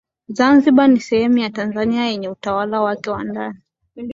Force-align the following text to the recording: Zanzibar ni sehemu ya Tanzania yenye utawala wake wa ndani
Zanzibar 0.27 0.87
ni 0.89 0.99
sehemu 1.01 1.37
ya 1.37 1.49
Tanzania 1.49 2.05
yenye 2.05 2.29
utawala 2.29 2.81
wake 2.81 3.09
wa 3.09 3.23
ndani 3.23 3.59